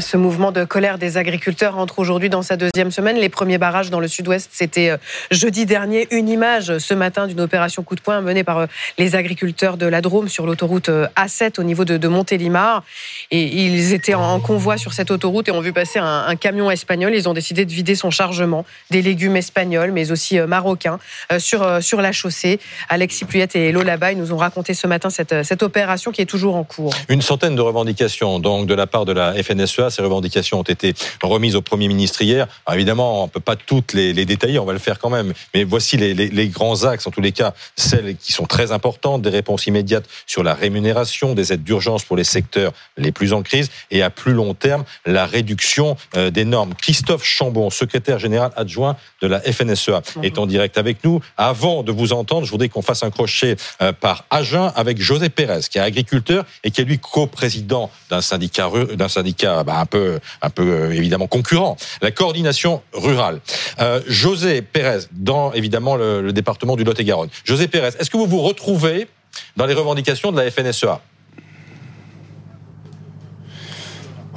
Ce 0.00 0.16
mouvement 0.16 0.52
de 0.52 0.64
colère 0.64 0.98
des 0.98 1.16
agriculteurs 1.16 1.78
entre 1.78 1.98
aujourd'hui 2.00 2.28
dans 2.28 2.42
sa 2.42 2.56
deuxième 2.56 2.90
semaine. 2.90 3.16
Les 3.16 3.28
premiers 3.28 3.56
barrages 3.56 3.88
dans 3.88 4.00
le 4.00 4.08
sud-ouest, 4.08 4.50
c'était 4.52 4.90
euh, 4.90 4.96
jeudi 5.30 5.64
dernier. 5.64 6.06
Une 6.10 6.28
image 6.28 6.78
ce 6.78 6.92
matin 6.92 7.26
d'une 7.26 7.40
opération 7.40 7.82
coup 7.82 7.94
de 7.94 8.00
poing 8.00 8.20
menée 8.20 8.44
par 8.44 8.58
euh, 8.58 8.66
les 8.98 9.14
agriculteurs 9.14 9.76
de 9.76 9.86
la 9.86 10.00
Drôme 10.00 10.28
sur 10.28 10.44
l'autoroute 10.44 10.88
euh, 10.88 11.06
A7 11.16 11.60
au 11.60 11.62
niveau 11.62 11.84
de, 11.84 12.08
Montélimar. 12.08 12.84
Et 13.30 13.42
ils 13.42 13.92
étaient 13.92 14.14
en 14.14 14.38
convoi 14.40 14.76
sur 14.76 14.92
cette 14.92 15.10
autoroute 15.10 15.48
et 15.48 15.50
ont 15.50 15.60
vu 15.60 15.72
passer 15.72 15.98
un, 15.98 16.36
camion 16.36 16.70
espagnol. 16.70 17.14
Ils 17.14 17.28
ont 17.28 17.34
décidé 17.34 17.64
de 17.64 17.72
vider 17.72 17.94
son 17.94 18.10
chargement 18.10 18.64
des 18.90 19.02
légumes 19.02 19.36
espagnols, 19.36 19.92
mais 19.92 20.12
aussi 20.12 20.38
marocains, 20.38 20.98
sur, 21.38 21.82
sur 21.82 22.00
la 22.00 22.12
chaussée. 22.12 22.60
Alexis 22.88 23.24
Puyette 23.24 23.56
et 23.56 23.72
Lola 23.72 23.96
Bay 23.96 24.14
nous 24.14 24.32
ont 24.32 24.36
raconté 24.36 24.74
ce 24.74 24.86
matin 24.86 25.10
cette, 25.10 25.42
cette 25.42 25.62
opération 25.62 26.12
qui 26.12 26.22
est 26.22 26.26
toujours 26.26 26.54
en 26.54 26.64
cours. 26.64 26.94
Une 27.08 27.22
centaine 27.22 27.56
de 27.56 27.60
revendications 27.60 28.38
donc 28.38 28.66
de 28.66 28.74
la 28.74 28.86
part 28.86 29.04
de 29.04 29.12
la 29.12 29.34
FNSEA. 29.42 29.85
Ces 29.90 30.02
revendications 30.02 30.60
ont 30.60 30.64
été 30.64 30.94
remises 31.22 31.56
au 31.56 31.62
Premier 31.62 31.88
ministre 31.88 32.22
hier. 32.22 32.46
évidemment, 32.72 33.22
on 33.22 33.26
ne 33.26 33.30
peut 33.30 33.40
pas 33.40 33.56
toutes 33.56 33.92
les, 33.92 34.12
détailler, 34.24 34.58
on 34.58 34.64
va 34.64 34.72
le 34.72 34.78
faire 34.78 34.98
quand 34.98 35.10
même. 35.10 35.32
Mais 35.54 35.64
voici 35.64 35.96
les, 35.96 36.48
grands 36.48 36.84
axes, 36.84 37.06
en 37.06 37.10
tous 37.10 37.20
les 37.20 37.32
cas, 37.32 37.54
celles 37.76 38.16
qui 38.16 38.32
sont 38.32 38.46
très 38.46 38.72
importantes, 38.72 39.22
des 39.22 39.30
réponses 39.30 39.66
immédiates 39.66 40.06
sur 40.26 40.42
la 40.42 40.54
rémunération, 40.54 41.34
des 41.34 41.52
aides 41.52 41.64
d'urgence 41.64 42.04
pour 42.04 42.16
les 42.16 42.24
secteurs 42.24 42.72
les 42.96 43.12
plus 43.12 43.32
en 43.32 43.42
crise, 43.42 43.70
et 43.90 44.02
à 44.02 44.10
plus 44.10 44.32
long 44.32 44.54
terme, 44.54 44.84
la 45.04 45.26
réduction 45.26 45.96
euh, 46.16 46.30
des 46.30 46.44
normes. 46.44 46.74
Christophe 46.74 47.24
Chambon, 47.24 47.70
secrétaire 47.70 48.18
général 48.18 48.50
adjoint 48.56 48.96
de 49.22 49.26
la 49.26 49.40
FNSEA, 49.40 50.02
est 50.22 50.38
en 50.38 50.46
direct 50.46 50.78
avec 50.78 51.04
nous. 51.04 51.20
Avant 51.36 51.82
de 51.82 51.92
vous 51.92 52.12
entendre, 52.12 52.46
je 52.46 52.50
voudrais 52.50 52.68
qu'on 52.68 52.82
fasse 52.82 53.02
un 53.02 53.10
crochet 53.10 53.56
euh, 53.82 53.92
par 53.92 54.24
Agen 54.30 54.72
avec 54.74 55.00
José 55.00 55.28
Pérez, 55.28 55.60
qui 55.70 55.78
est 55.78 55.80
agriculteur 55.80 56.44
et 56.64 56.70
qui 56.70 56.80
est 56.80 56.84
lui 56.84 56.98
coprésident 56.98 57.90
d'un 58.10 58.20
syndicat 58.20 58.70
d'un 58.94 59.08
syndicat 59.08 59.64
bah, 59.64 59.75
un 59.80 59.86
peu, 59.86 60.18
un 60.42 60.50
peu 60.50 60.62
euh, 60.62 60.92
évidemment 60.92 61.26
concurrent, 61.26 61.76
la 62.02 62.10
coordination 62.10 62.82
rurale. 62.92 63.40
Euh, 63.80 64.00
José 64.06 64.62
Pérez, 64.62 65.06
dans 65.12 65.52
évidemment 65.52 65.96
le, 65.96 66.32
département 66.32 66.76
du 66.76 66.84
Lot-et-Garonne. 66.84 67.30
José 67.44 67.68
Pérez, 67.68 67.90
est-ce 67.98 68.10
que 68.10 68.16
vous 68.16 68.26
vous 68.26 68.42
retrouvez 68.42 69.08
dans 69.56 69.66
les 69.66 69.74
revendications 69.74 70.32
de 70.32 70.40
la 70.40 70.50
FNSEA 70.50 71.00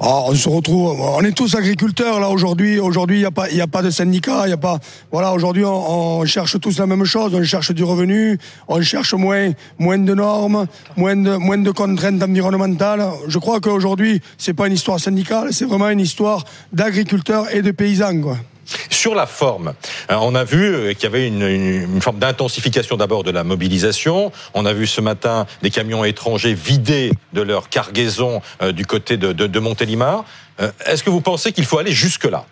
Ah, 0.02 0.24
on 0.28 0.34
se 0.34 0.48
retrouve, 0.48 0.98
on 0.98 1.22
est 1.26 1.34
tous 1.34 1.56
agriculteurs 1.56 2.22
là 2.22 2.30
aujourd'hui. 2.30 2.80
Aujourd'hui, 2.80 3.18
il 3.18 3.20
n'y 3.20 3.26
a 3.26 3.32
pas, 3.32 3.50
il 3.50 3.60
a 3.60 3.68
pas 3.68 3.82
de 3.82 3.90
syndicat, 3.90 4.44
il 4.48 4.54
a 4.54 4.58
pas. 4.58 4.80
Voilà, 5.12 5.34
aujourd'hui, 5.34 5.66
on, 5.66 6.24
cherche 6.26 6.58
tous 6.62 6.80
la 6.80 6.88
même 6.88 7.04
chose. 7.04 7.36
On 7.36 7.44
cherche 7.44 7.72
du 7.72 7.84
revenu, 7.84 8.40
on 8.70 8.82
cherche 8.82 9.14
moins, 9.14 9.52
moins 9.78 9.98
de 9.98 10.14
normes, 10.14 10.68
moins 10.96 11.18
de, 11.18 11.36
moins 11.36 11.58
de 11.58 11.72
contraintes 11.72 12.24
environnementales. 12.24 13.06
Je 13.28 13.40
crois 13.40 13.60
qu'aujourd'hui, 13.60 14.22
c'est 14.38 14.54
pas 14.54 14.68
une 14.68 14.74
histoire 14.74 15.02
syndicale, 15.02 15.50
c'est 15.52 15.66
vraiment 15.66 15.90
une 15.90 16.00
histoire 16.00 16.46
d'agriculteurs 16.72 17.54
et 17.54 17.62
de 17.62 17.72
paysans, 17.72 18.22
quoi. 18.22 18.38
Sur 18.90 19.16
la 19.16 19.26
forme, 19.26 19.74
euh, 20.12 20.16
on 20.22 20.36
a 20.36 20.44
vu 20.44 20.64
euh, 20.64 20.94
qu'il 20.94 21.04
y 21.04 21.06
avait 21.06 21.28
une, 21.28 22.02
forme 22.02 22.20
d'intensification 22.20 22.98
d'abord 22.98 23.24
de 23.24 23.32
la 23.32 23.44
mobilisation. 23.44 24.32
On 24.54 24.66
a 24.66 24.74
vu 24.74 24.88
ce 24.88 25.02
matin 25.02 25.46
des 25.62 25.70
camions 25.70 26.04
étrangers 26.04 26.54
vidés 26.54 27.12
de 27.34 27.42
leur 27.42 27.70
cargaison 27.70 28.42
euh, 28.62 28.72
du 28.72 28.86
côté 28.86 29.18
de, 29.18 29.60
Montélimar. 29.60 30.24
Est-ce 30.86 31.04
que 31.04 31.10
vous 31.10 31.20
pensez 31.20 31.52
qu'il 31.52 31.66
faut 31.66 31.80
aller 31.80 31.92
jusque-là? 31.92 32.46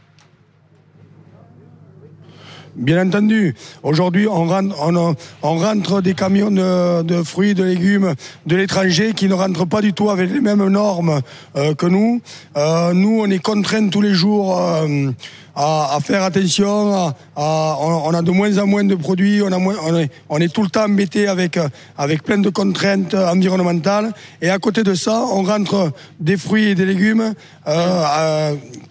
Bien 2.78 3.08
entendu. 3.08 3.56
Aujourd'hui, 3.82 4.28
on 4.28 4.46
rentre, 4.46 6.02
des 6.02 6.14
camions 6.14 6.52
de, 6.52 7.24
fruits, 7.24 7.56
de 7.56 7.64
légumes 7.64 8.14
de 8.46 8.56
l'étranger 8.56 9.14
qui 9.16 9.28
ne 9.28 9.34
rentrent 9.34 9.66
pas 9.66 9.82
du 9.82 9.94
tout 9.94 10.12
avec 10.12 10.32
les 10.32 10.42
mêmes 10.42 10.68
normes 10.68 11.22
euh, 11.56 11.74
que 11.74 11.88
nous. 11.88 12.22
Euh, 12.56 12.94
nous, 12.94 13.22
on 13.22 13.32
est 13.32 13.40
contraints 13.40 13.90
tous 13.90 14.02
les 14.02 14.14
jours 14.14 14.60
euh, 14.60 15.10
à, 15.58 15.98
faire 16.04 16.24
attention. 16.24 17.14
on, 17.36 18.14
a 18.14 18.22
de 18.22 18.32
moins 18.32 18.58
en 18.58 18.68
moins 18.68 18.84
de 18.84 18.96
produits. 18.96 19.42
On, 19.42 19.52
a 19.52 19.58
on, 19.58 19.98
est, 19.98 20.12
on 20.30 20.40
est 20.40 20.54
tout 20.54 20.62
le 20.62 20.70
temps 20.70 20.86
embêté 20.86 21.28
avec, 21.28 21.60
avec 21.98 22.24
plein 22.24 22.38
de 22.38 22.50
contraintes 22.50 23.16
environnementales. 23.16 24.14
Et 24.42 24.50
à 24.50 24.60
côté 24.60 24.84
de 24.84 24.94
ça, 24.94 25.24
on 25.32 25.44
rentre 25.44 25.92
des 26.20 26.38
fruits 26.38 26.70
et 26.70 26.76
des 26.76 26.86
légumes 26.86 27.34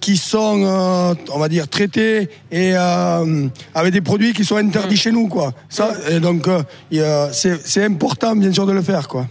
qui 0.00 0.16
sont, 0.16 1.16
on 1.32 1.38
va 1.38 1.48
dire, 1.48 1.68
traités 1.68 2.28
et 2.50 2.74
avec 2.74 3.92
des 3.92 4.00
produits 4.00 4.32
qui 4.32 4.44
sont 4.44 4.56
interdits 4.56 4.96
chez 4.96 5.12
nous, 5.12 5.28
quoi. 5.28 5.52
Ça, 5.68 5.92
donc, 6.20 6.48
euh, 6.48 7.28
c'est 7.32 7.84
important, 7.84 8.34
bien 8.34 8.52
sûr, 8.52 8.66
de 8.66 8.72
le 8.72 8.82
faire, 8.82 9.08
quoi. 9.08 9.26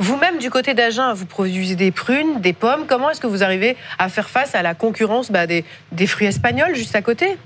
Vous-même, 0.00 0.38
du 0.38 0.48
côté 0.48 0.72
d'Agen, 0.72 1.12
vous 1.12 1.26
produisez 1.26 1.76
des 1.76 1.90
prunes, 1.90 2.40
des 2.40 2.54
pommes. 2.54 2.86
Comment 2.86 3.10
est-ce 3.10 3.20
que 3.20 3.26
vous 3.26 3.42
arrivez 3.42 3.76
à 3.98 4.08
faire 4.08 4.30
face 4.30 4.54
à 4.54 4.62
la 4.62 4.74
concurrence 4.74 5.30
bah, 5.30 5.46
des, 5.46 5.62
des 5.92 6.06
fruits 6.06 6.26
espagnols 6.26 6.74
juste 6.74 6.96
à 6.96 7.02
côté? 7.02 7.36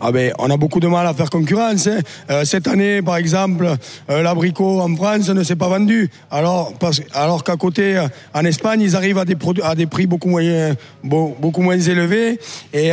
Ah 0.00 0.12
ben, 0.12 0.32
on 0.38 0.50
a 0.50 0.56
beaucoup 0.56 0.80
de 0.80 0.88
mal 0.88 1.06
à 1.06 1.14
faire 1.14 1.30
concurrence. 1.30 1.86
Hein. 1.86 2.00
Euh, 2.30 2.44
cette 2.44 2.68
année, 2.68 3.02
par 3.02 3.16
exemple, 3.16 3.76
euh, 4.10 4.22
l'abricot 4.22 4.80
en 4.80 4.94
France 4.96 5.28
ne 5.28 5.42
s'est 5.42 5.56
pas 5.56 5.68
vendu. 5.68 6.10
Alors, 6.30 6.72
alors 7.14 7.44
qu'à 7.44 7.56
côté, 7.56 7.96
euh, 7.96 8.08
en 8.34 8.44
Espagne, 8.44 8.80
ils 8.80 8.96
arrivent 8.96 9.18
à 9.18 9.24
des, 9.24 9.36
à 9.62 9.74
des 9.74 9.86
prix 9.86 10.06
beaucoup 10.06 10.28
moins, 10.28 10.74
beaucoup 11.02 11.62
moins 11.62 11.78
élevés. 11.78 12.38
Et, 12.72 12.90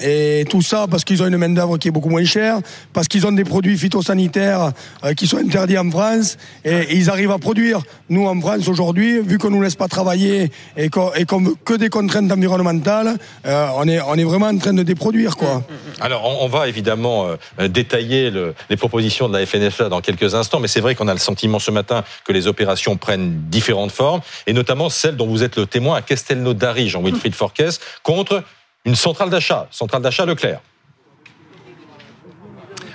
et 0.00 0.44
tout 0.48 0.62
ça 0.62 0.86
parce 0.90 1.04
qu'ils 1.04 1.22
ont 1.22 1.26
une 1.26 1.36
main-d'œuvre 1.36 1.78
qui 1.78 1.88
est 1.88 1.90
beaucoup 1.90 2.08
moins 2.08 2.24
chère, 2.24 2.58
parce 2.92 3.08
qu'ils 3.08 3.26
ont 3.26 3.32
des 3.32 3.44
produits 3.44 3.76
phytosanitaires 3.76 4.72
qui 5.16 5.26
sont 5.26 5.38
interdits 5.38 5.78
en 5.78 5.90
France, 5.90 6.36
et, 6.64 6.96
ils 6.96 7.10
arrivent 7.10 7.30
à 7.30 7.38
produire. 7.38 7.80
Nous, 8.08 8.26
en 8.26 8.40
France, 8.40 8.68
aujourd'hui, 8.68 9.20
vu 9.20 9.38
qu'on 9.38 9.50
nous 9.50 9.62
laisse 9.62 9.76
pas 9.76 9.88
travailler 9.88 10.50
et 10.76 10.88
qu'on 10.90 11.40
veut 11.40 11.54
que 11.64 11.74
des 11.74 11.88
contraintes 11.88 12.30
environnementales, 12.30 13.16
on, 13.44 13.88
est, 13.88 14.00
on 14.00 14.14
est 14.14 14.24
vraiment 14.24 14.46
en 14.46 14.58
train 14.58 14.74
de 14.74 14.82
déproduire, 14.82 15.36
quoi. 15.36 15.62
Alors, 16.02 16.42
on, 16.42 16.48
va 16.48 16.66
évidemment 16.68 17.28
euh, 17.60 17.68
détailler 17.68 18.32
les 18.68 18.76
propositions 18.76 19.28
de 19.28 19.38
la 19.38 19.46
FNSA 19.46 19.88
dans 19.88 20.00
quelques 20.00 20.34
instants, 20.34 20.58
mais 20.58 20.66
c'est 20.66 20.80
vrai 20.80 20.96
qu'on 20.96 21.06
a 21.06 21.12
le 21.12 21.20
sentiment 21.20 21.60
ce 21.60 21.70
matin 21.70 22.02
que 22.24 22.32
les 22.32 22.48
opérations 22.48 22.96
prennent 22.96 23.40
différentes 23.48 23.92
formes, 23.92 24.20
et 24.48 24.52
notamment 24.52 24.90
celle 24.90 25.16
dont 25.16 25.28
vous 25.28 25.44
êtes 25.44 25.56
le 25.56 25.66
témoin 25.66 25.96
à 25.96 26.02
Castelnaudary, 26.02 26.88
Jean-Wilfried 26.88 27.34
Forquès, 27.34 27.80
contre 28.02 28.42
une 28.84 28.96
centrale 28.96 29.30
d'achat, 29.30 29.68
centrale 29.70 30.02
d'achat 30.02 30.26
Leclerc. 30.26 30.60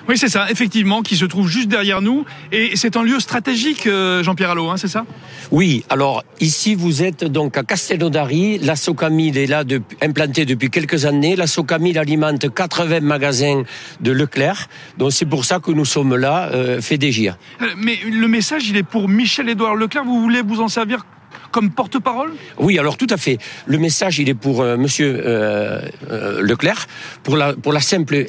Oui, 0.08 0.18
c'est 0.18 0.30
ça, 0.30 0.50
effectivement, 0.50 1.02
qui 1.02 1.18
se 1.18 1.26
trouve 1.26 1.50
juste 1.50 1.68
derrière 1.68 2.02
nous. 2.02 2.26
Et 2.52 2.76
c'est 2.76 2.96
un 2.96 3.04
lieu 3.04 3.20
stratégique, 3.20 3.88
euh, 3.88 4.24
Jean-Pierre 4.24 4.52
Allot, 4.52 4.70
hein, 4.70 4.78
c'est 4.78 4.88
ça? 4.88 5.06
Oui, 5.52 5.84
alors 5.90 6.24
ici, 6.40 6.76
vous 6.76 7.04
êtes 7.04 7.24
donc 7.26 7.58
à 7.58 7.64
Castelnaudary. 7.64 8.60
La 8.60 8.76
Socamil 8.76 9.38
est 9.38 9.48
là, 9.48 9.64
de, 9.64 9.82
implantée 10.02 10.46
depuis 10.46 10.70
quelques 10.70 11.06
années. 11.06 11.36
La 11.36 11.48
Socamil 11.48 11.98
alimente 11.98 12.54
80 12.54 13.02
magasins 13.02 13.64
de 14.02 14.12
Leclerc. 14.12 14.68
Donc 14.98 15.12
c'est 15.12 15.26
pour 15.26 15.46
ça 15.46 15.60
que 15.60 15.72
nous 15.72 15.86
sommes 15.86 16.16
là, 16.16 16.50
euh, 16.54 16.82
fait. 16.82 16.98
Euh, 16.98 17.32
mais 17.78 17.98
le 18.10 18.28
message, 18.28 18.70
il 18.70 18.78
est 18.78 18.84
pour 18.84 19.08
Michel-Édouard 19.08 19.76
Leclerc. 19.76 20.04
Vous 20.04 20.22
voulez 20.22 20.42
vous 20.42 20.62
en 20.62 20.68
servir 20.68 21.06
comme 21.52 21.72
porte-parole? 21.72 22.32
Oui, 22.58 22.80
alors 22.80 22.98
tout 22.98 23.08
à 23.10 23.18
fait. 23.18 23.38
Le 23.66 23.78
message, 23.78 24.20
il 24.20 24.30
est 24.30 24.34
pour 24.34 24.62
euh, 24.62 24.78
Monsieur 24.78 25.22
euh, 25.26 25.82
euh, 26.10 26.42
Leclerc 26.42 26.88
pour 27.24 27.38
la 27.38 27.54
pour 27.54 27.74
la 27.74 27.80
simple 27.80 28.26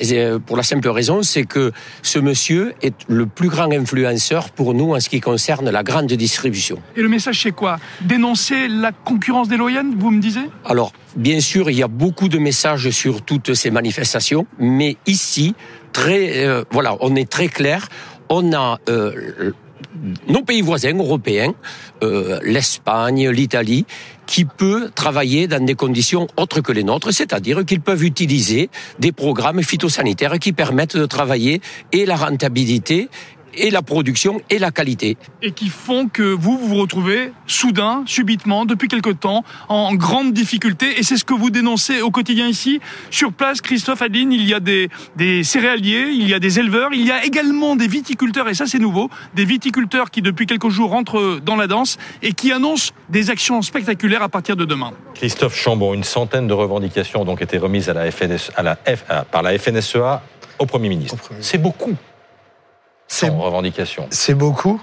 pour 0.46 0.56
la 0.56 0.62
simple 0.62 0.88
raison, 0.88 1.22
c'est 1.22 1.44
que 1.44 1.72
ce 2.02 2.18
monsieur 2.18 2.74
est 2.82 2.94
le 3.08 3.26
plus 3.26 3.48
grand 3.48 3.70
influenceur 3.72 4.50
pour 4.50 4.74
nous 4.74 4.94
en 4.94 5.00
ce 5.00 5.08
qui 5.08 5.20
concerne 5.20 5.70
la 5.70 5.82
grande 5.82 6.12
distribution. 6.12 6.78
Et 6.96 7.02
le 7.02 7.08
message, 7.08 7.42
c'est 7.42 7.52
quoi? 7.52 7.78
Dénoncer 8.00 8.68
la 8.68 8.92
concurrence 8.92 9.48
déloyale, 9.48 9.86
vous 9.96 10.10
me 10.10 10.20
disiez? 10.20 10.46
Alors, 10.64 10.92
bien 11.16 11.40
sûr, 11.40 11.70
il 11.70 11.78
y 11.78 11.82
a 11.82 11.88
beaucoup 11.88 12.28
de 12.28 12.38
messages 12.38 12.90
sur 12.90 13.22
toutes 13.22 13.54
ces 13.54 13.70
manifestations, 13.70 14.46
mais 14.58 14.96
ici, 15.06 15.54
très 15.92 16.64
voilà, 16.70 16.96
on 17.00 17.14
est 17.16 17.28
très 17.28 17.48
clair. 17.48 17.88
On 18.30 18.52
a 18.52 18.78
nos 20.28 20.42
pays 20.42 20.60
voisins 20.60 20.96
européens, 20.96 21.54
euh, 22.02 22.38
l'Espagne, 22.42 23.28
l'Italie, 23.30 23.86
qui 24.26 24.44
peut 24.44 24.90
travailler 24.94 25.48
dans 25.48 25.64
des 25.64 25.74
conditions 25.74 26.26
autres 26.36 26.60
que 26.60 26.72
les 26.72 26.84
nôtres, 26.84 27.12
c'est-à-dire 27.12 27.64
qu'ils 27.64 27.80
peuvent 27.80 28.04
utiliser 28.04 28.68
des 28.98 29.12
programmes 29.12 29.62
phytosanitaires 29.62 30.38
qui 30.38 30.52
permettent 30.52 30.96
de 30.96 31.06
travailler 31.06 31.60
et 31.92 32.04
la 32.04 32.16
rentabilité 32.16 33.08
et 33.54 33.70
la 33.70 33.82
production 33.82 34.40
et 34.50 34.58
la 34.58 34.70
qualité. 34.70 35.16
Et 35.42 35.52
qui 35.52 35.68
font 35.68 36.08
que 36.08 36.22
vous, 36.22 36.58
vous 36.58 36.68
vous 36.68 36.76
retrouvez 36.76 37.32
soudain, 37.46 38.02
subitement, 38.06 38.64
depuis 38.64 38.88
quelque 38.88 39.10
temps, 39.10 39.44
en 39.68 39.94
grande 39.94 40.32
difficulté. 40.32 40.98
Et 40.98 41.02
c'est 41.02 41.16
ce 41.16 41.24
que 41.24 41.34
vous 41.34 41.50
dénoncez 41.50 42.00
au 42.02 42.10
quotidien 42.10 42.48
ici. 42.48 42.80
Sur 43.10 43.32
place, 43.32 43.60
Christophe 43.60 44.02
Adeline, 44.02 44.32
il 44.32 44.46
y 44.46 44.54
a 44.54 44.60
des, 44.60 44.88
des 45.16 45.44
céréaliers, 45.44 46.08
il 46.12 46.28
y 46.28 46.34
a 46.34 46.38
des 46.38 46.58
éleveurs, 46.58 46.90
il 46.92 47.06
y 47.06 47.10
a 47.10 47.24
également 47.24 47.76
des 47.76 47.88
viticulteurs, 47.88 48.48
et 48.48 48.54
ça 48.54 48.66
c'est 48.66 48.78
nouveau, 48.78 49.10
des 49.34 49.44
viticulteurs 49.44 50.10
qui 50.10 50.22
depuis 50.22 50.46
quelques 50.46 50.68
jours 50.68 50.90
rentrent 50.90 51.40
dans 51.44 51.56
la 51.56 51.66
danse 51.66 51.96
et 52.22 52.32
qui 52.32 52.52
annoncent 52.52 52.92
des 53.08 53.30
actions 53.30 53.62
spectaculaires 53.62 54.22
à 54.22 54.28
partir 54.28 54.56
de 54.56 54.64
demain. 54.64 54.92
Christophe 55.14 55.56
Chambon, 55.56 55.94
une 55.94 56.04
centaine 56.04 56.46
de 56.46 56.54
revendications 56.54 57.22
ont 57.22 57.24
donc 57.24 57.42
été 57.42 57.58
remises 57.58 57.88
à 57.88 57.94
la 57.94 58.08
à 58.56 58.62
la 58.62 58.76
F, 58.76 59.04
par 59.30 59.42
la 59.42 59.58
FNSEA 59.58 60.22
au 60.58 60.66
Premier 60.66 60.88
ministre. 60.88 61.16
C'est 61.40 61.58
beaucoup. 61.58 61.94
C'est 63.08 63.30
revendication. 63.30 64.06
C'est 64.10 64.34
beaucoup. 64.34 64.80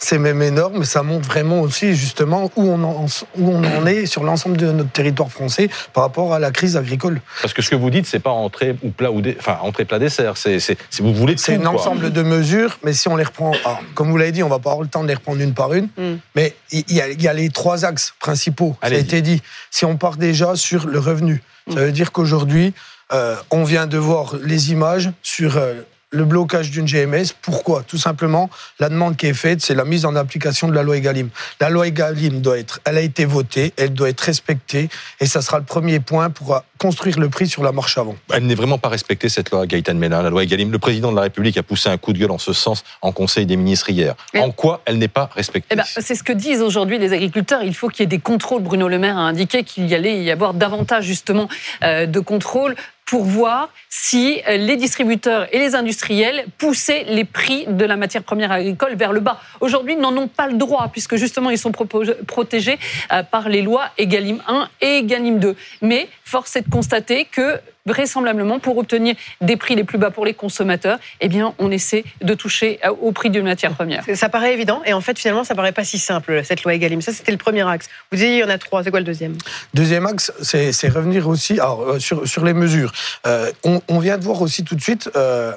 ces 0.00 0.18
mêmes 0.18 0.42
énormes, 0.42 0.84
ça 0.84 1.02
montre 1.02 1.26
vraiment 1.26 1.60
aussi 1.60 1.94
justement 1.94 2.50
où 2.54 2.62
on 2.62 2.82
en, 2.84 3.06
où 3.36 3.50
on 3.50 3.64
en 3.64 3.86
est 3.86 4.06
sur 4.06 4.22
l'ensemble 4.22 4.56
de 4.56 4.70
notre 4.70 4.90
territoire 4.90 5.30
français 5.30 5.68
par 5.92 6.04
rapport 6.04 6.32
à 6.34 6.38
la 6.38 6.50
crise 6.50 6.76
agricole. 6.76 7.20
Parce 7.40 7.52
que 7.52 7.62
ce 7.62 7.70
que 7.70 7.74
vous 7.74 7.90
dites, 7.90 8.06
c'est 8.06 8.20
pas 8.20 8.30
entrée 8.30 8.76
ou 8.82 8.90
plat 8.90 9.10
ou 9.10 9.22
enfin 9.38 9.58
entrée 9.62 9.84
plat 9.84 9.98
dessert. 9.98 10.36
C'est 10.36 10.58
si 10.60 11.02
vous 11.02 11.12
voulez. 11.12 11.36
C'est 11.36 11.56
un 11.56 11.66
ensemble 11.66 12.12
de 12.12 12.22
mesures, 12.22 12.78
mais 12.84 12.92
si 12.92 13.08
on 13.08 13.16
les 13.16 13.24
reprend, 13.24 13.52
comme 13.94 14.10
vous 14.10 14.16
l'avez 14.16 14.32
dit, 14.32 14.42
on 14.42 14.48
va 14.48 14.58
pas 14.58 14.70
avoir 14.70 14.82
le 14.82 14.88
temps 14.88 15.02
de 15.02 15.08
les 15.08 15.14
reprendre 15.14 15.40
une 15.40 15.54
par 15.54 15.72
une. 15.72 15.88
Mm. 15.96 16.18
Mais 16.34 16.54
il 16.70 16.84
y, 16.88 17.22
y, 17.22 17.28
a 17.28 17.32
les 17.32 17.48
trois 17.50 17.84
axes 17.84 18.14
principaux. 18.20 18.76
ça 18.82 18.88
a 18.88 18.94
été 18.94 19.22
dit. 19.22 19.42
Si 19.70 19.84
on 19.84 19.96
part 19.96 20.16
déjà 20.16 20.54
sur 20.54 20.86
le 20.86 20.98
revenu, 20.98 21.42
ça 21.68 21.80
veut 21.80 21.92
dire 21.92 22.12
qu'aujourd'hui, 22.12 22.72
euh, 23.12 23.36
on 23.50 23.64
vient 23.64 23.86
de 23.86 23.98
voir 23.98 24.34
les 24.42 24.70
images 24.70 25.10
sur 25.22 25.56
euh, 25.56 25.74
le 26.10 26.24
blocage 26.24 26.70
d'une 26.70 26.86
GMS. 26.86 27.34
Pourquoi? 27.42 27.82
Tout 27.82 27.98
simplement, 27.98 28.48
la 28.80 28.88
demande 28.88 29.16
qui 29.16 29.26
est 29.26 29.34
faite, 29.34 29.60
c'est 29.60 29.74
la 29.74 29.84
mise 29.84 30.04
en 30.06 30.16
application 30.16 30.68
de 30.68 30.74
la 30.74 30.82
loi 30.82 30.96
Egalim. 30.96 31.28
La 31.60 31.68
loi 31.68 31.86
Egalim 31.86 32.40
doit 32.40 32.58
être, 32.58 32.80
elle 32.84 32.96
a 32.96 33.00
été 33.00 33.24
votée, 33.24 33.72
elle 33.76 33.92
doit 33.92 34.08
être 34.08 34.20
respectée, 34.20 34.88
et 35.20 35.26
ça 35.26 35.42
sera 35.42 35.58
le 35.58 35.64
premier 35.64 36.00
point 36.00 36.30
pour 36.30 36.62
construire 36.78 37.18
le 37.18 37.28
prix 37.28 37.48
sur 37.48 37.62
la 37.62 37.72
marche 37.72 37.98
avant. 37.98 38.16
Elle 38.32 38.46
n'est 38.46 38.54
vraiment 38.54 38.78
pas 38.78 38.88
respectée 38.88 39.28
cette 39.28 39.50
loi 39.50 39.66
Gaëtan 39.66 39.94
Mélin, 39.94 40.22
la 40.22 40.30
loi 40.30 40.44
Egalim. 40.44 40.70
Le 40.70 40.78
président 40.78 41.10
de 41.10 41.16
la 41.16 41.22
République 41.22 41.58
a 41.58 41.62
poussé 41.62 41.90
un 41.90 41.98
coup 41.98 42.12
de 42.12 42.18
gueule 42.18 42.30
en 42.30 42.38
ce 42.38 42.52
sens 42.52 42.84
en 43.02 43.12
Conseil 43.12 43.46
des 43.46 43.56
ministres 43.56 43.90
hier. 43.90 44.14
En 44.36 44.50
quoi 44.50 44.80
elle 44.86 44.98
n'est 44.98 45.08
pas 45.08 45.28
respectée? 45.34 45.68
Eh 45.70 45.76
ben, 45.76 45.84
C'est 45.86 46.14
ce 46.14 46.22
que 46.22 46.32
disent 46.32 46.62
aujourd'hui 46.62 46.98
les 46.98 47.12
agriculteurs. 47.12 47.62
Il 47.62 47.74
faut 47.74 47.88
qu'il 47.88 48.00
y 48.00 48.04
ait 48.04 48.06
des 48.06 48.20
contrôles. 48.20 48.62
Bruno 48.62 48.88
Le 48.88 48.98
Maire 48.98 49.18
a 49.18 49.22
indiqué 49.22 49.64
qu'il 49.64 49.86
y 49.86 49.94
allait 49.94 50.22
y 50.22 50.30
avoir 50.30 50.54
davantage 50.54 51.04
justement 51.04 51.48
euh, 51.82 52.06
de 52.06 52.20
contrôles 52.20 52.76
pour 53.08 53.24
voir 53.24 53.70
si 53.88 54.42
euh, 54.46 54.58
les 54.58 54.76
distributeurs 54.76 55.48
et 55.52 55.58
les 55.58 55.74
industriels 55.74 56.44
poussaient 56.58 57.04
les 57.08 57.24
prix 57.24 57.64
de 57.66 57.86
la 57.86 57.96
matière 57.96 58.22
première 58.22 58.52
agricole 58.52 58.96
vers 58.96 59.14
le 59.14 59.20
bas. 59.20 59.40
Aujourd'hui, 59.60 59.94
ils 59.94 59.98
n'en 59.98 60.14
ont 60.14 60.28
pas 60.28 60.46
le 60.46 60.58
droit, 60.58 60.90
puisque 60.92 61.16
justement, 61.16 61.48
ils 61.48 61.58
sont 61.58 61.72
protégés 61.72 62.78
euh, 63.10 63.22
par 63.22 63.48
les 63.48 63.62
lois 63.62 63.86
EGalim 63.96 64.42
1 64.46 64.68
et 64.82 64.98
EGalim 64.98 65.38
2. 65.38 65.56
Mais 65.80 66.08
force 66.22 66.54
est 66.56 66.60
de 66.60 66.70
constater 66.70 67.24
que 67.24 67.58
vraisemblablement, 67.88 68.58
pour 68.58 68.78
obtenir 68.78 69.16
des 69.40 69.56
prix 69.56 69.74
les 69.74 69.84
plus 69.84 69.98
bas 69.98 70.10
pour 70.10 70.24
les 70.24 70.34
consommateurs, 70.34 70.98
eh 71.20 71.28
bien, 71.28 71.54
on 71.58 71.70
essaie 71.70 72.04
de 72.22 72.34
toucher 72.34 72.78
au 73.00 73.12
prix 73.12 73.30
d'une 73.30 73.44
matière 73.44 73.72
première. 73.74 74.04
Ça 74.14 74.28
paraît 74.28 74.54
évident, 74.54 74.82
et 74.86 74.92
en 74.92 75.00
fait, 75.00 75.18
finalement, 75.18 75.44
ça 75.44 75.54
paraît 75.54 75.72
pas 75.72 75.84
si 75.84 75.98
simple, 75.98 76.42
cette 76.44 76.62
loi 76.62 76.74
Egalim. 76.74 77.00
Ça, 77.00 77.12
c'était 77.12 77.32
le 77.32 77.38
premier 77.38 77.66
axe. 77.68 77.88
Vous 78.10 78.16
disiez, 78.16 78.36
il 78.36 78.38
y 78.38 78.44
en 78.44 78.48
a 78.48 78.58
trois. 78.58 78.84
C'est 78.84 78.90
quoi 78.90 79.00
le 79.00 79.06
deuxième? 79.06 79.36
Deuxième 79.74 80.06
axe, 80.06 80.32
c'est 80.42 80.88
revenir 80.88 81.28
aussi 81.28 81.58
euh, 81.60 81.98
sur, 81.98 82.26
sur 82.26 82.44
les 82.44 82.54
mesures. 82.54 82.92
Euh, 83.26 83.50
on, 83.64 83.98
vient 83.98 84.18
de 84.18 84.24
voir 84.24 84.40
aussi 84.42 84.64
tout 84.64 84.74
de 84.74 84.80
suite, 84.80 85.10
euh, 85.16 85.52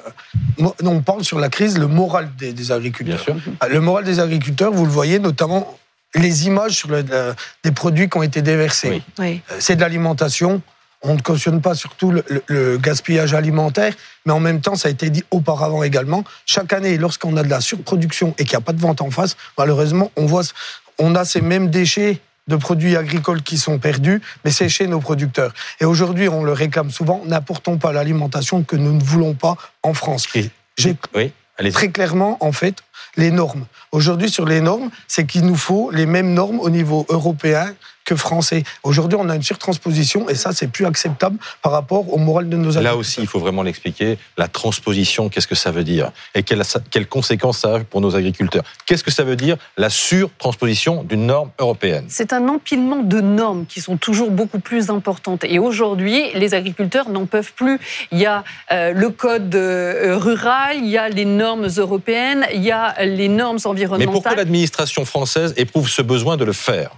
on 0.82 1.00
parle 1.00 1.24
sur 1.24 1.38
la 1.38 1.48
crise, 1.48 1.78
le 1.78 1.86
moral 1.86 2.30
des, 2.36 2.72
agriculteurs. 2.72 3.24
Le 3.68 3.80
moral 3.80 4.04
des 4.04 4.20
agriculteurs, 4.20 4.72
vous 4.72 4.84
le 4.84 4.90
voyez 4.90 5.18
notamment 5.18 5.78
les 6.14 6.46
images 6.46 6.72
sur 6.72 6.88
des 6.88 7.72
produits 7.72 8.08
qui 8.08 8.18
ont 8.18 8.22
été 8.22 8.42
déversés. 8.42 9.02
C'est 9.58 9.76
de 9.76 9.80
l'alimentation 9.80 10.62
on 11.02 11.14
ne 11.14 11.20
cautionne 11.20 11.60
pas 11.60 11.74
surtout 11.74 12.12
le, 12.46 12.78
gaspillage 12.78 13.34
alimentaire, 13.34 13.94
mais 14.24 14.32
en 14.32 14.40
même 14.40 14.60
temps, 14.60 14.76
ça 14.76 14.88
a 14.88 14.90
été 14.90 15.10
dit 15.10 15.24
auparavant 15.30 15.82
également. 15.82 16.24
Chaque 16.46 16.72
année, 16.72 16.96
lorsqu'on 16.96 17.36
a 17.36 17.42
de 17.42 17.50
la 17.50 17.60
surproduction 17.60 18.34
et 18.38 18.44
qu'il 18.44 18.56
n'y 18.56 18.62
a 18.62 18.64
pas 18.64 18.72
de 18.72 18.80
vente 18.80 19.00
en 19.00 19.10
face, 19.10 19.36
malheureusement, 19.58 20.10
on 20.16 20.26
voit, 20.26 20.42
on 20.98 21.14
a 21.14 21.24
ces 21.24 21.40
mêmes 21.40 21.70
déchets 21.70 22.20
de 22.48 22.56
produits 22.56 22.96
agricoles 22.96 23.42
qui 23.42 23.58
sont 23.58 23.78
perdus, 23.78 24.20
mais 24.44 24.50
c'est 24.50 24.68
chez 24.68 24.86
nos 24.86 25.00
producteurs. 25.00 25.52
Et 25.80 25.84
aujourd'hui, 25.84 26.28
on 26.28 26.44
le 26.44 26.52
réclame 26.52 26.90
souvent, 26.90 27.22
n'apportons 27.26 27.78
pas 27.78 27.92
l'alimentation 27.92 28.62
que 28.62 28.76
nous 28.76 28.92
ne 28.92 29.02
voulons 29.02 29.34
pas 29.34 29.56
en 29.82 29.94
France. 29.94 30.26
J'ai 30.76 30.96
oui, 31.14 31.32
très 31.70 31.90
clairement, 31.90 32.38
en 32.40 32.52
fait, 32.52 32.78
les 33.16 33.30
normes. 33.30 33.66
Aujourd'hui, 33.90 34.30
sur 34.30 34.46
les 34.46 34.60
normes, 34.60 34.90
c'est 35.06 35.26
qu'il 35.26 35.44
nous 35.44 35.56
faut 35.56 35.90
les 35.90 36.06
mêmes 36.06 36.34
normes 36.34 36.60
au 36.60 36.70
niveau 36.70 37.06
européen 37.08 37.74
que 38.04 38.16
français. 38.16 38.64
Aujourd'hui, 38.82 39.18
on 39.20 39.28
a 39.28 39.36
une 39.36 39.42
surtransposition 39.42 40.28
et 40.28 40.34
ça, 40.34 40.52
c'est 40.52 40.68
plus 40.68 40.86
acceptable 40.86 41.36
par 41.62 41.72
rapport 41.72 42.12
au 42.12 42.18
moral 42.18 42.48
de 42.48 42.56
nos 42.56 42.70
agriculteurs. 42.70 42.92
Là 42.92 42.96
aussi, 42.96 43.20
il 43.20 43.26
faut 43.26 43.38
vraiment 43.38 43.62
l'expliquer. 43.62 44.18
La 44.36 44.48
transposition, 44.48 45.28
qu'est-ce 45.28 45.46
que 45.46 45.54
ça 45.54 45.70
veut 45.70 45.84
dire? 45.84 46.10
Et 46.34 46.42
quelles, 46.42 46.62
quelles 46.90 47.06
conséquences 47.06 47.58
ça 47.58 47.76
a 47.76 47.80
pour 47.80 48.00
nos 48.00 48.16
agriculteurs? 48.16 48.64
Qu'est-ce 48.86 49.04
que 49.04 49.10
ça 49.10 49.24
veut 49.24 49.36
dire 49.36 49.56
la 49.76 49.90
surtransposition 49.90 51.04
d'une 51.04 51.26
norme 51.26 51.50
européenne? 51.58 52.06
C'est 52.08 52.32
un 52.32 52.48
empilement 52.48 53.02
de 53.02 53.20
normes 53.20 53.66
qui 53.66 53.80
sont 53.80 53.96
toujours 53.96 54.30
beaucoup 54.30 54.58
plus 54.58 54.90
importantes. 54.90 55.44
Et 55.44 55.58
aujourd'hui, 55.58 56.24
les 56.34 56.54
agriculteurs 56.54 57.08
n'en 57.08 57.26
peuvent 57.26 57.52
plus. 57.52 57.78
Il 58.10 58.18
y 58.18 58.26
a 58.26 58.44
euh, 58.72 58.92
le 58.92 59.10
code 59.10 59.54
euh, 59.54 60.16
rural, 60.16 60.76
il 60.78 60.88
y 60.88 60.98
a 60.98 61.08
les 61.08 61.24
normes 61.24 61.68
européennes, 61.76 62.46
il 62.52 62.62
y 62.62 62.72
a 62.72 62.81
les 63.00 63.28
normes 63.28 63.58
environnementales. 63.64 64.06
Mais 64.06 64.12
pourquoi 64.12 64.34
l'administration 64.34 65.04
française 65.04 65.54
éprouve 65.56 65.88
ce 65.88 66.02
besoin 66.02 66.36
de 66.36 66.44
le 66.44 66.52
faire 66.52 66.90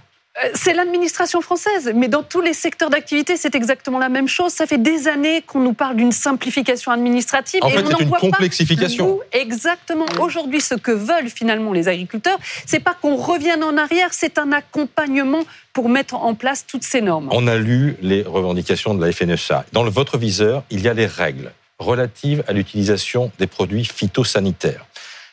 euh, 0.43 0.49
c'est 0.53 0.73
l'administration 0.73 1.39
française, 1.39 1.93
mais 1.95 2.09
dans 2.09 2.21
tous 2.21 2.41
les 2.41 2.53
secteurs 2.53 2.89
d'activité, 2.89 3.37
c'est 3.37 3.55
exactement 3.55 3.99
la 3.99 4.09
même 4.09 4.27
chose. 4.27 4.51
Ça 4.51 4.67
fait 4.67 4.77
des 4.77 5.07
années 5.07 5.41
qu'on 5.41 5.61
nous 5.61 5.73
parle 5.73 5.95
d'une 5.95 6.11
simplification 6.11 6.91
administrative. 6.91 7.61
En 7.63 7.69
et 7.69 7.71
fait, 7.71 7.85
c'est 7.85 8.03
une 8.03 8.09
complexification. 8.09 9.19
Exactement. 9.31 10.05
Aujourd'hui, 10.19 10.59
ce 10.59 10.75
que 10.75 10.91
veulent 10.91 11.29
finalement 11.29 11.71
les 11.71 11.87
agriculteurs, 11.87 12.37
c'est 12.65 12.81
pas 12.81 12.93
qu'on 13.01 13.15
revienne 13.15 13.63
en 13.63 13.77
arrière, 13.77 14.09
c'est 14.11 14.37
un 14.37 14.51
accompagnement 14.51 15.43
pour 15.71 15.87
mettre 15.87 16.15
en 16.15 16.35
place 16.35 16.65
toutes 16.67 16.83
ces 16.83 16.99
normes. 16.99 17.29
On 17.31 17.47
a 17.47 17.55
lu 17.55 17.95
les 18.01 18.23
revendications 18.23 18.93
de 18.93 19.05
la 19.05 19.13
FNSA. 19.13 19.65
Dans 19.71 19.85
votre 19.89 20.17
viseur, 20.17 20.63
il 20.69 20.81
y 20.81 20.89
a 20.89 20.93
les 20.93 21.07
règles 21.07 21.51
relatives 21.79 22.43
à 22.47 22.53
l'utilisation 22.53 23.31
des 23.39 23.47
produits 23.47 23.85
phytosanitaires. 23.85 24.85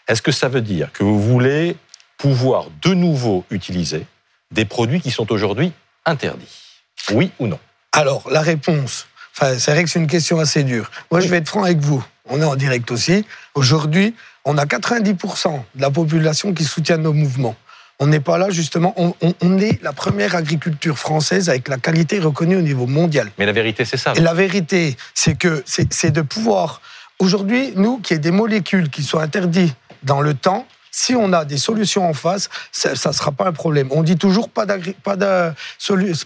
Est-ce 0.09 0.23
que 0.23 0.33
ça 0.33 0.49
veut 0.49 0.61
dire 0.61 0.91
que 0.93 1.05
vous 1.05 1.21
voulez 1.21 1.77
pouvoir 2.19 2.67
de 2.83 2.95
nouveau 2.95 3.45
utiliser 3.51 4.07
des 4.51 4.65
produits 4.65 5.01
qui 5.01 5.11
sont 5.11 5.31
aujourd'hui 5.33 5.73
interdits? 6.05 6.49
Oui 7.13 7.31
ou 7.39 7.47
non? 7.47 7.59
Alors, 7.93 8.29
la 8.31 8.41
réponse, 8.41 9.07
enfin, 9.37 9.59
c'est 9.59 9.73
vrai 9.73 9.85
que 9.85 9.91
c'est 9.91 9.99
une 9.99 10.07
question 10.07 10.39
assez 10.39 10.65
dure. 10.65 10.91
Moi, 11.11 11.21
je 11.21 11.29
vais 11.29 11.39
être 11.39 11.49
franc 11.49 11.65
avec 11.65 11.79
vous. 11.79 12.05
On 12.29 12.41
est 12.41 12.45
en 12.45 12.57
direct 12.57 12.91
aussi. 12.91 13.25
Aujourd'hui, 13.55 14.15
on 14.45 14.57
a 14.59 14.65
90% 14.65 15.63
de 15.75 15.81
la 15.81 15.91
population 15.91 16.55
qui 16.55 16.65
soutient 16.65 16.97
nos 16.97 17.13
mouvements. 17.13 17.57
On 17.99 18.07
n'est 18.07 18.21
pas 18.21 18.39
là, 18.39 18.51
justement. 18.51 18.95
On, 18.97 19.59
est 19.59 19.81
la 19.83 19.93
première 19.93 20.35
agriculture 20.35 20.99
française 20.99 21.49
avec 21.49 21.69
la 21.69 21.77
qualité 21.77 22.19
reconnue 22.19 22.57
au 22.57 22.63
niveau 22.63 22.87
mondial. 22.87 23.31
Mais 23.39 23.47
la 23.47 23.53
vérité, 23.53 23.85
c'est 23.85 23.97
ça. 23.97 24.15
Et 24.17 24.21
la 24.21 24.35
vérité, 24.35 24.97
c'est 25.15 25.37
que 25.37 25.63
c'est 25.67 26.11
de 26.11 26.23
pouvoir. 26.23 26.81
Aujourd'hui, 27.21 27.73
nous, 27.77 27.99
qu'il 27.99 28.17
y 28.17 28.17
ait 28.17 28.21
des 28.21 28.33
molécules 28.33 28.91
qui 28.91 29.05
soient 29.05 29.23
interdites 29.23 29.77
dans 30.03 30.21
le 30.21 30.35
temps, 30.35 30.67
si 30.93 31.15
on 31.15 31.33
a 31.33 31.45
des 31.45 31.57
solutions 31.57 32.09
en 32.09 32.13
face, 32.13 32.51
ça 32.71 32.91
ne 32.91 33.15
sera 33.15 33.33
pas 33.33 33.47
un 33.47 33.53
problème. 33.53 33.89
On 33.91 34.03
dit 34.03 34.17
toujours 34.17 34.51
pas, 34.51 34.67
pas, 35.03 35.17
de, 35.17 35.53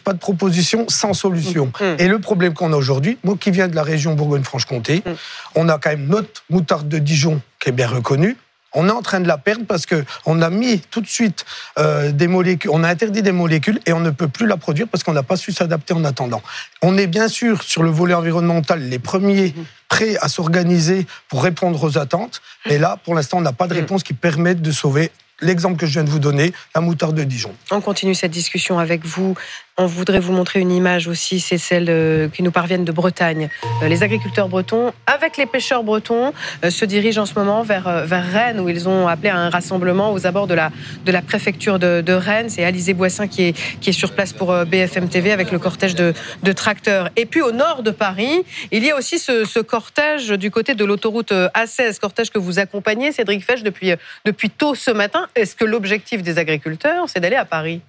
pas 0.04 0.12
de 0.12 0.18
proposition 0.18 0.86
sans 0.88 1.14
solution. 1.14 1.66
Mm. 1.80 1.84
Mm. 1.84 1.96
Et 2.00 2.08
le 2.08 2.18
problème 2.18 2.52
qu'on 2.52 2.72
a 2.72 2.76
aujourd'hui, 2.76 3.16
moi 3.22 3.36
qui 3.38 3.52
viens 3.52 3.68
de 3.68 3.76
la 3.76 3.84
région 3.84 4.14
Bourgogne-Franche-Comté, 4.14 5.02
mm. 5.06 5.10
on 5.54 5.68
a 5.68 5.78
quand 5.78 5.90
même 5.90 6.06
notre 6.06 6.42
moutarde 6.50 6.88
de 6.88 6.98
Dijon 6.98 7.40
qui 7.60 7.68
est 7.68 7.72
bien 7.72 7.88
reconnue. 7.88 8.36
On 8.76 8.88
est 8.88 8.92
en 8.92 9.02
train 9.02 9.20
de 9.20 9.26
la 9.26 9.38
perdre 9.38 9.64
parce 9.66 9.86
que 9.86 10.04
on 10.26 10.42
a 10.42 10.50
mis 10.50 10.80
tout 10.80 11.00
de 11.00 11.06
suite 11.06 11.44
euh, 11.78 12.12
des 12.12 12.28
molécules, 12.28 12.70
on 12.72 12.84
a 12.84 12.88
interdit 12.88 13.22
des 13.22 13.32
molécules 13.32 13.80
et 13.86 13.92
on 13.92 14.00
ne 14.00 14.10
peut 14.10 14.28
plus 14.28 14.46
la 14.46 14.56
produire 14.56 14.86
parce 14.86 15.02
qu'on 15.02 15.14
n'a 15.14 15.22
pas 15.22 15.36
su 15.36 15.50
s'adapter 15.50 15.94
en 15.94 16.04
attendant. 16.04 16.42
On 16.82 16.96
est 16.96 17.06
bien 17.06 17.28
sûr 17.28 17.62
sur 17.62 17.82
le 17.82 17.90
volet 17.90 18.14
environnemental 18.14 18.80
les 18.80 18.98
premiers 18.98 19.54
prêts 19.88 20.16
à 20.20 20.28
s'organiser 20.28 21.06
pour 21.28 21.42
répondre 21.42 21.82
aux 21.82 21.98
attentes, 21.98 22.42
mais 22.66 22.78
là, 22.78 22.98
pour 23.02 23.14
l'instant, 23.14 23.38
on 23.38 23.42
n'a 23.42 23.52
pas 23.52 23.66
de 23.66 23.74
réponse 23.74 24.02
qui 24.02 24.12
permette 24.12 24.60
de 24.60 24.72
sauver 24.72 25.10
l'exemple 25.40 25.78
que 25.78 25.86
je 25.86 25.92
viens 25.92 26.04
de 26.04 26.10
vous 26.10 26.18
donner, 26.18 26.52
la 26.74 26.80
moutarde 26.80 27.14
de 27.14 27.24
Dijon. 27.24 27.54
On 27.70 27.80
continue 27.80 28.14
cette 28.14 28.30
discussion 28.30 28.78
avec 28.78 29.04
vous. 29.04 29.36
On 29.78 29.84
voudrait 29.84 30.20
vous 30.20 30.32
montrer 30.32 30.60
une 30.60 30.72
image 30.72 31.06
aussi, 31.06 31.38
c'est 31.38 31.58
celle 31.58 31.90
euh, 31.90 32.28
qui 32.28 32.42
nous 32.42 32.50
parviennent 32.50 32.86
de 32.86 32.92
Bretagne. 32.92 33.50
Euh, 33.82 33.88
les 33.88 34.02
agriculteurs 34.02 34.48
bretons, 34.48 34.94
avec 35.06 35.36
les 35.36 35.44
pêcheurs 35.44 35.84
bretons, 35.84 36.32
euh, 36.64 36.70
se 36.70 36.86
dirigent 36.86 37.20
en 37.20 37.26
ce 37.26 37.34
moment 37.34 37.62
vers, 37.62 38.06
vers 38.06 38.24
Rennes, 38.24 38.58
où 38.58 38.70
ils 38.70 38.88
ont 38.88 39.06
appelé 39.06 39.28
à 39.28 39.36
un 39.36 39.50
rassemblement 39.50 40.14
aux 40.14 40.26
abords 40.26 40.46
de 40.46 40.54
la, 40.54 40.72
de 41.04 41.12
la 41.12 41.20
préfecture 41.20 41.78
de, 41.78 42.12
Rennes. 42.12 42.48
C'est 42.48 42.64
Alizé 42.64 42.94
Boissin 42.94 43.28
qui 43.28 43.48
est, 43.48 43.80
qui 43.82 43.90
est 43.90 43.92
sur 43.92 44.12
place 44.12 44.32
pour 44.32 44.54
BFM 44.64 45.10
TV 45.10 45.30
avec 45.30 45.50
le 45.50 45.58
cortège 45.58 45.94
de, 45.94 46.14
tracteurs. 46.54 47.10
Et 47.16 47.26
puis 47.26 47.42
au 47.42 47.52
nord 47.52 47.82
de 47.82 47.90
Paris, 47.90 48.44
il 48.72 48.82
y 48.82 48.90
a 48.90 48.96
aussi 48.96 49.18
ce, 49.18 49.44
ce 49.44 49.60
cortège 49.60 50.30
du 50.30 50.50
côté 50.50 50.74
de 50.74 50.86
l'autoroute 50.86 51.32
A16, 51.32 51.98
cortège 51.98 52.30
que 52.30 52.38
vous 52.38 52.58
accompagnez, 52.58 53.12
Cédric 53.12 53.44
Fesch, 53.44 53.62
depuis, 53.62 53.92
depuis 54.24 54.48
tôt 54.48 54.74
ce 54.74 54.90
matin. 54.90 55.26
Est-ce 55.34 55.54
que 55.54 55.66
l'objectif 55.66 56.22
des 56.22 56.38
agriculteurs, 56.38 57.10
c'est 57.10 57.20
d'aller 57.20 57.36
à 57.36 57.44
Paris? 57.44 57.82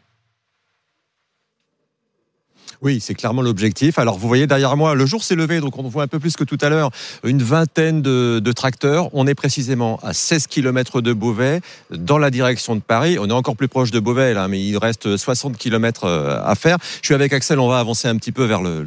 Oui, 2.82 3.00
c'est 3.02 3.16
clairement 3.16 3.42
l'objectif. 3.42 3.98
Alors, 4.00 4.18
vous 4.18 4.28
voyez 4.28 4.48
derrière 4.48 4.78
moi, 4.78 4.94
le 4.96 5.06
jour 5.06 5.24
s'est 5.24 5.36
levé, 5.36 5.60
donc 5.60 5.78
on 5.78 5.84
voit 5.84 6.04
un 6.04 6.08
peu 6.08 6.20
plus 6.20 6.36
que 6.36 6.44
tout 6.44 6.58
à 6.62 6.70
l'heure 6.70 6.92
une 7.24 7.42
vingtaine 7.42 8.02
de, 8.02 8.52
tracteurs. 8.52 9.10
On 9.14 9.28
est 9.28 9.36
précisément 9.36 10.00
à 10.04 10.14
16 10.14 10.48
km 10.48 11.02
de 11.02 11.14
Beauvais, 11.14 11.62
dans 11.92 12.18
la 12.18 12.30
direction 12.30 12.76
de 12.76 12.82
Paris. 12.82 13.18
On 13.20 13.30
est 13.30 13.34
encore 13.34 13.56
plus 13.56 13.68
proche 13.68 13.92
de 13.92 14.00
Beauvais, 14.00 14.34
là, 14.34 14.48
mais 14.48 14.62
il 14.62 14.78
reste 14.78 15.18
60 15.18 15.58
km 15.58 16.06
euh, 16.06 16.40
à 16.44 16.56
faire. 16.56 16.78
Je 17.02 17.08
suis 17.08 17.16
avec 17.16 17.34
Axel, 17.34 17.60
on 17.60 17.68
va 17.68 17.80
avancer 17.80 18.08
un 18.08 18.16
petit 18.18 18.32
peu 18.32 18.46
vers 18.46 18.62
le, 18.62 18.86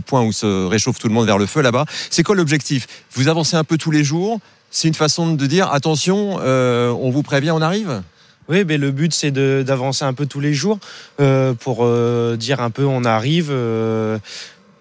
point 0.00 0.22
où 0.22 0.32
se 0.32 0.66
réchauffe 0.66 0.98
tout 0.98 1.08
le 1.08 1.14
monde, 1.14 1.26
vers 1.26 1.38
le 1.38 1.46
feu 1.46 1.62
là-bas. 1.62 1.84
C'est 2.10 2.22
quoi 2.22 2.34
l'objectif? 2.34 2.86
Vous 3.12 3.28
avancez 3.28 3.56
un 3.56 3.64
peu 3.64 3.78
tous 3.78 3.90
les 3.90 4.04
jours? 4.04 4.38
C'est 4.70 4.88
une 4.88 4.94
façon 4.94 5.34
de 5.34 5.46
dire 5.46 5.72
attention, 5.72 6.38
euh, 6.40 6.90
on 6.90 7.10
vous 7.10 7.22
prévient, 7.22 7.52
on 7.52 7.62
arrive? 7.62 8.02
Oui, 8.48 8.64
mais 8.66 8.76
le 8.76 8.90
but 8.90 9.14
c'est 9.14 9.30
d'avancer 9.30 10.04
un 10.04 10.12
peu 10.12 10.26
tous 10.26 10.40
les 10.40 10.52
jours 10.52 10.78
euh, 11.20 11.54
pour 11.54 11.84
euh, 11.84 12.36
dire 12.36 12.60
un 12.60 12.70
peu 12.70 12.84
on 12.84 13.04
arrive. 13.04 13.48
Euh, 13.50 14.18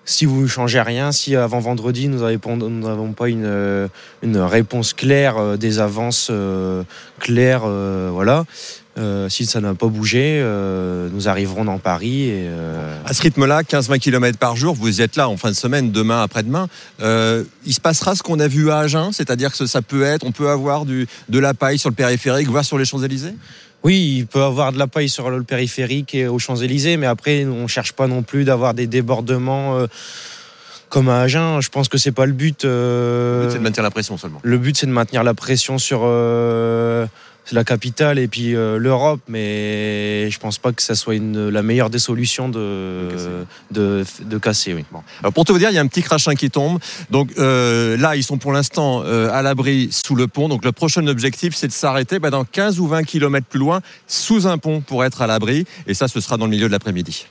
si 0.06 0.26
vous 0.26 0.42
ne 0.42 0.48
changez 0.48 0.82
rien, 0.82 1.12
si 1.12 1.36
avant 1.36 1.60
vendredi 1.60 2.08
nous 2.08 2.20
n'avons 2.20 3.14
pas 3.14 3.30
une, 3.30 3.90
une 4.22 4.38
réponse 4.38 4.94
claire, 4.94 5.38
euh, 5.38 5.58
des 5.58 5.80
avances 5.80 6.28
euh, 6.32 6.84
claires, 7.20 7.64
euh, 7.66 8.10
voilà. 8.12 8.46
Euh, 9.00 9.28
si 9.28 9.48
ça 9.48 9.60
n'a 9.60 9.74
pas 9.74 9.88
bougé, 9.88 10.40
euh, 10.40 11.10
nous 11.12 11.28
arriverons 11.28 11.66
dans 11.66 11.80
Paris. 11.80 12.28
Euh, 12.30 12.96
À 13.06 13.14
ce 13.14 13.24
rythme-là, 13.24 13.64
15-20 13.64 13.98
km 13.98 14.38
par 14.38 14.56
jour, 14.56 14.76
vous 14.76 15.02
êtes 15.02 15.16
là 15.16 15.30
en 15.30 15.38
fin 15.38 15.50
de 15.50 15.56
semaine, 15.56 15.92
demain, 15.92 16.22
après-demain. 16.22 16.68
Euh, 17.02 17.44
il 17.66 17.74
se 17.74 17.82
passera 17.82 18.16
ce 18.16 18.22
qu'on 18.22 18.40
a 18.40 18.48
vu 18.48 18.70
à 18.70 18.80
Agen, 18.80 19.12
c'est-à-dire 19.12 19.52
que 19.52 19.66
ça 19.66 19.82
peut 19.82 20.04
être, 20.04 20.24
on 20.24 20.32
peut 20.32 20.50
avoir 20.50 20.86
de 20.86 21.08
la 21.30 21.56
paille 21.56 21.80
sur 21.80 21.90
le 21.90 21.96
périphérique, 21.96 22.50
voire 22.50 22.66
sur 22.66 22.78
les 22.78 22.86
Champs-Élysées? 22.86 23.34
Oui, 23.84 24.16
il 24.20 24.28
peut 24.28 24.42
avoir 24.44 24.72
de 24.72 24.80
la 24.80 24.88
paille 24.88 25.10
sur 25.10 25.30
le 25.30 25.44
périphérique 25.44 26.16
et 26.16 26.28
aux 26.28 26.40
Champs-Élysées, 26.40 26.96
mais 26.98 27.06
après, 27.08 27.46
on 27.46 27.68
cherche 27.68 27.92
pas 27.94 28.08
non 28.08 28.24
plus 28.24 28.46
d'avoir 28.46 28.74
des 28.74 28.88
débordements 28.88 29.78
euh, 29.78 29.88
comme 30.90 31.10
à 31.10 31.20
Agen. 31.22 31.60
Je 31.60 31.70
pense 31.70 31.90
que 31.90 31.98
c'est 31.98 32.14
pas 32.14 32.26
le 32.26 32.32
but. 32.32 32.64
euh, 32.64 33.42
Le 33.42 33.46
but, 33.48 33.52
c'est 33.52 33.58
de 33.60 33.64
maintenir 33.64 33.84
la 33.84 33.92
pression 33.92 34.18
seulement. 34.18 34.40
le 34.42 34.58
but, 34.58 34.78
c'est 34.78 34.86
de 34.86 34.92
maintenir 34.92 35.24
la 35.24 35.34
pression 35.34 35.78
sur 35.78 36.02
euh, 36.04 37.06
la 37.52 37.64
capitale 37.64 38.20
et 38.20 38.28
puis 38.28 38.56
euh, 38.56 38.78
l'Europe, 38.78 39.22
mais 39.28 40.30
je 40.32 40.40
pense 40.40 40.58
pas 40.58 40.72
que 40.72 40.82
ça 40.82 40.96
soit 40.96 41.16
une, 41.16 41.50
la 41.50 41.64
meilleure 41.64 41.90
des 41.90 42.00
solutions 42.00 42.50
de, 42.50 43.10
de, 43.72 44.06
de 44.22 44.38
casser. 44.38 44.74
Oui. 44.74 44.86
Alors 45.20 45.34
pour 45.34 45.46
te 45.46 45.54
dire, 45.54 45.70
il 45.70 45.76
y 45.76 45.78
a 45.78 45.82
un 45.82 45.88
petit 45.88 46.02
crachin 46.02 46.36
qui 46.36 46.50
tombe. 46.50 46.80
Donc 47.10 47.32
euh, 47.38 47.98
là, 47.98 48.16
ils 48.16 48.24
sont 48.24 48.38
pour 48.38 48.54
l'instant 48.54 49.04
euh, 49.06 49.30
à 49.32 49.42
l'abri 49.42 49.90
sous 49.92 50.16
le 50.16 50.28
pont. 50.28 50.50
Donc 50.50 50.64
le 50.66 50.72
prochain 50.72 51.06
objectif, 51.08 51.56
c'est 51.56 51.68
de 51.68 51.74
s'arrêter 51.74 52.20
bah, 52.20 52.30
dans 52.30 52.46
15 52.46 52.80
ou 52.80 52.88
20 52.88 53.04
km 53.04 53.46
plus 53.46 53.60
loin, 53.60 53.82
sous 54.08 54.48
un 54.48 54.58
pont 54.58 54.82
pour 54.82 55.04
être 55.04 55.22
à 55.22 55.28
l'abri. 55.28 55.66
Et 55.88 55.94
ça, 55.94 56.08
ce 56.08 56.20
sera 56.22 56.38
dans 56.38 56.46
le 56.46 56.52
milieu 56.52 56.68
de 56.68 56.72
l'après-midi. 56.72 57.22